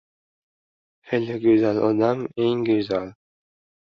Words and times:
•Fe’li 1.09 1.35
go‘zal 1.43 1.77
odam― 1.89 2.25
eng 2.47 2.65
go‘zal. 2.71 3.07